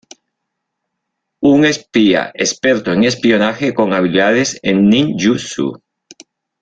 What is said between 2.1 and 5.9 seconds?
experto en espionaje, con habilidades en ninjutsu.